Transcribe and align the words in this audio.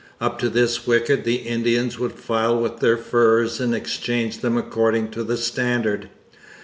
Up 0.19 0.39
to 0.39 0.49
this 0.49 0.87
wicket 0.87 1.25
the 1.25 1.35
Indians 1.35 1.99
would 1.99 2.13
file 2.13 2.59
with 2.59 2.79
their 2.79 2.97
furs 2.97 3.59
and 3.59 3.75
exchange 3.75 4.39
them 4.39 4.57
according 4.57 5.11
to 5.11 5.23
the 5.23 5.37
standard. 5.37 6.09